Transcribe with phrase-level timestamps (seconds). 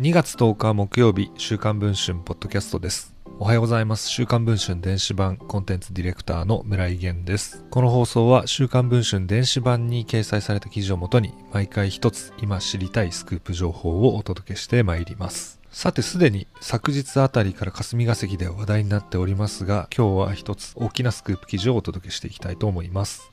[0.00, 3.16] 2月10日木曜日、週刊文春ポッドキャストです。
[3.40, 4.08] おはようございます。
[4.08, 7.64] 週刊文春電子版コンテンツディレクターの村井源です。
[7.68, 15.60] この放送は週刊文春電子版に掲載された記事をもとに毎回一つ今知りたいスクープ情報をお届けしてまいります。
[15.72, 23.32] さてすでに昨日あたりから霞が関で話題になっておりますが今日は一つ大きなスクープ記事をお届けしていきたいと思います。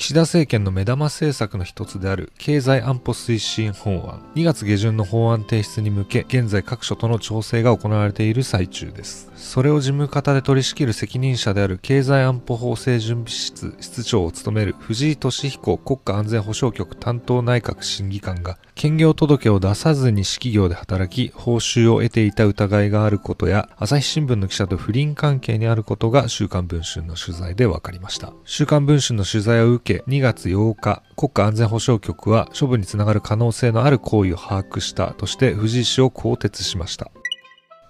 [0.00, 4.22] 岸田政権の目玉政策の一つである経済安保推進法案。
[4.34, 9.30] 2月下旬の法案提出に向け現在各所との調整が行われている最中です。
[9.36, 28.32] それを事務方で取り仕切る責任者である経済安保法制準備室室長を務める藤井俊彦国家安全保障局担当内閣審議官が兼業届を出さずに私企業で働き報酬を得ていた疑いがあることや朝日新聞の記者と不倫関係にあることが週刊文春の取材で分かりました。
[28.46, 37.10] 週刊文春の取材を受けけ2月8日、国家安全保障局は処分につながる可能性のある行為を把握したとして藤井氏を更迭しました。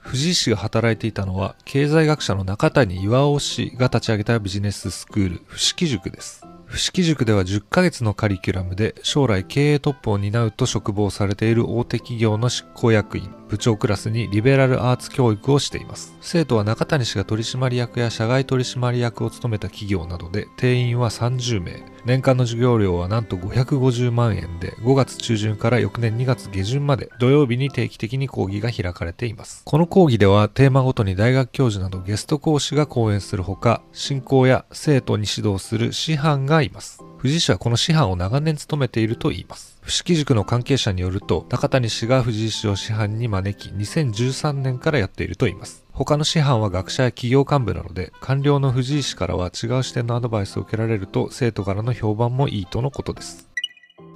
[0.00, 6.46] 藤井氏が働いていたのは経済学者の中谷巌氏が立ち上げたビジネススクール、伏木塾です。
[6.64, 16.16] 伏木塾では10ヶ月のカリキュラムで将来経営トップを担うと嘱望されている大手企業の執行役員、部長クラスにリベラルアーツ教育をしています。
[16.20, 21.82] 生徒は中谷氏が取締役や社外取締役を務めた企業などで定員は30名。
[22.04, 29.62] 年間の授業料はなんと550万円で5月中旬から翌年2月下旬まで土曜日に定期的に講義が開かれています。
[29.64, 37.02] この講義ではテーマごとに大学教授などゲスト講師が講演するほか、進行や生徒に指導する師範がいます。
[37.20, 39.78] 藤井氏はこの師範を長年務めているといいます。
[39.82, 45.84] 伏木塾の関係者によると、中谷氏が藤井氏を師範に招き、2013年からやっているといいます。
[45.92, 53.50] 他の師範は学者や企業幹部なので、官僚の藤井氏からは違う視点のアドバイスを受けられると、生徒からの評判もいいとのことです。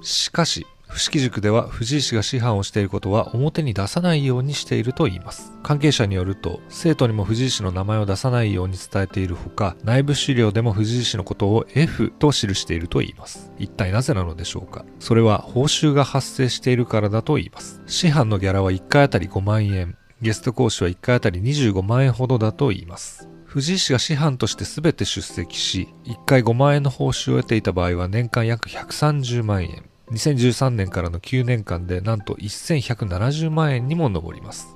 [0.01, 0.65] しかし、
[0.95, 5.51] 伏木塾では藤井氏が師範をしていることは表に出さないようにしていると言います。
[5.61, 13.51] 関係者によると、生徒にも藤井氏の名前を出さないように伝えているほか、内部資料でも藤井氏のことを F と記していると言います。
[13.59, 14.85] 一体なぜなのでしょうか？
[14.99, 17.81] それは報酬が発生しているからだと言います。
[17.87, 23.27] 師範のギャラは1回あたり5万円、ゲスト講師は1回あたり25万円ほどだと言います。
[23.43, 29.83] 藤井氏が師範として全て出席し、1回5万円の報酬を得ていた場合は年間約130万円。
[30.11, 34.75] 2013年からの9年間でなんと1170万円にも上ります。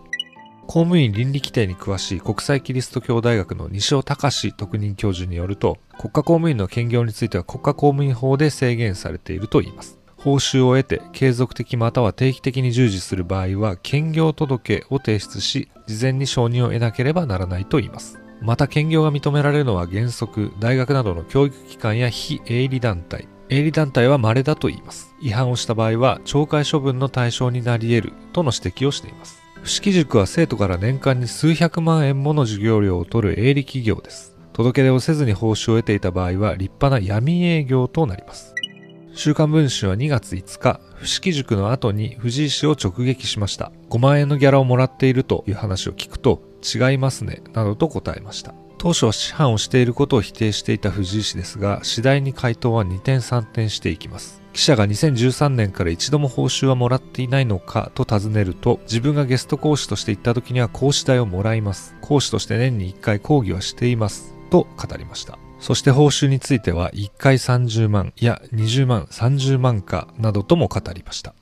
[0.67, 9.99] 公務員倫理規定に詳しい国際キリスト教大学の西尾隆特任教授によると、国家公務員の兼業については国家公務員法で制限されているといいます。
[10.19, 25.15] 報酬を得て継続的または定期的に従事する場合は兼業届を提出し事前に承認を得なければならないといいますまた兼業が認められるのは原則大学などの教育機関や非営利団体営利団体は稀だと言います。
[25.19, 29.41] 違反をした場合は懲戒処分の対象になり得るとの指摘をしています。
[29.63, 34.35] 伏木塾は生徒から年間に数百万円もの授業料を取る営利企業です。
[34.53, 38.53] 届け出をせずに報酬を得ていた場合は立派な闇営業となります。
[39.13, 43.71] 週刊文春は2月5日、伏木塾の後に藤井氏を直撃しました。
[43.89, 48.53] 5万円のギャラをもらっているという話を聞くと、違いますね、などと答えました。
[48.79, 54.41] 当初は師範をしていることを否定していた藤井氏ですが、次第に回答は二転三転していきます。
[54.53, 61.93] 記者が2013年から一度も報酬はもらっていないのかと尋ねると、自分がゲスト講師として行った時には講師代をもらいます。
[61.99, 64.33] 講師として年に1回講義はしています。
[64.49, 65.37] と語りました。
[65.59, 71.35] そして報酬については1回30万、いや20万、30万かなどとも語りました。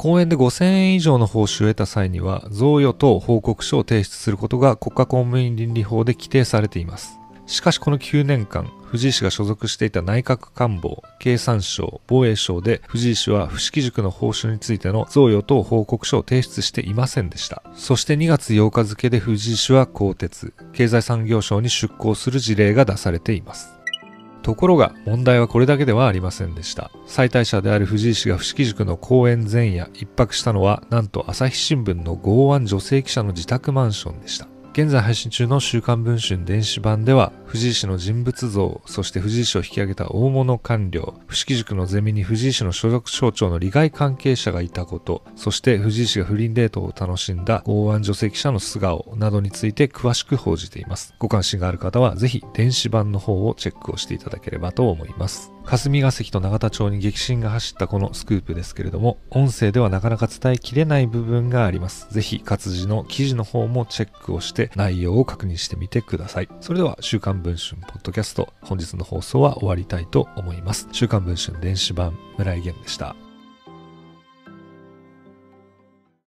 [0.00, 7.18] 講演で5000円以上の報酬を得た際には、贈与等報告書を提出することが国家公務員倫理法で規定されています。
[7.44, 17.62] しかしこの9年間、藤井氏が所属していた内閣官房、経産省、防衛省で藤井氏は伏木塾の報酬についての贈与等報告書を提出していませんでした。
[17.74, 23.79] そして2月8日付で藤井氏は更迭、経済産業省に出向する事例が出されています。
[24.50, 26.90] ところが問題はこれだけではありませんでした。
[27.06, 34.48] 最大者である藤井氏が伏木塾の講演前夜一泊したのはなんと朝日新聞の剛腕女性記者の自宅マンションでした。
[34.72, 51.14] 現在配信中の週刊文春電子版では、藤井氏の人物像、そして藤井氏を引き上げた大物官僚、伏木塾のゼミに藤井氏の所属省庁の利害関係者がいたこと、そして藤井氏が不倫デートを楽しんだ剛腕女性記者の素顔などについて詳しく報じています。
[51.18, 55.50] ご関心がある方はぜひ電子版の方をチェックをしていただければと思います。
[55.70, 62.08] 霞が関と永田町に激震が走ったこのスクープですけれども、音声ではなかなか伝えきれない部分があります。
[62.10, 66.48] ぜひ活字の記事の方もチェックをして内容を確認してみてください。
[66.60, 70.88] それでは週刊文春ポッドキャスト本日の放送は終わりたいと思います。
[70.90, 73.14] 週刊文春電子版村井源でした。